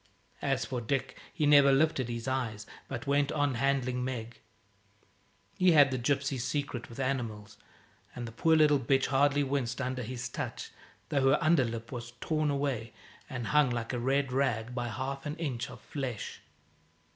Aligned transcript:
As 0.41 0.65
for 0.65 0.81
Dick, 0.81 1.19
he 1.31 1.45
never 1.45 1.71
lifted 1.71 2.09
his 2.09 2.27
eyes, 2.27 2.65
but 2.87 3.05
went 3.05 3.31
on 3.31 3.53
handling 3.53 4.03
Meg. 4.03 4.39
He 5.59 5.73
had 5.73 5.91
the 5.91 5.99
gypsy's 5.99 6.43
secret 6.43 6.89
with 6.89 6.99
animals, 6.99 7.57
and 8.15 8.27
the 8.27 8.31
poor 8.31 8.55
little 8.55 8.79
bitch 8.79 9.05
hardly 9.05 9.43
winced 9.43 9.79
under 9.79 10.01
his 10.01 10.27
touch, 10.27 10.71
though 11.09 11.29
her 11.29 11.37
under 11.39 11.63
lip 11.65 11.91
was 11.91 12.13
torn 12.19 12.49
away, 12.49 12.93
and 13.29 13.45
hung, 13.53 13.69
like 13.69 13.93
a 13.93 13.99
red 13.99 14.31
rag, 14.33 14.73
by 14.73 14.87
half 14.87 15.27
an 15.27 15.35
inch 15.35 15.69
of 15.69 15.79
flesh. 15.79 16.41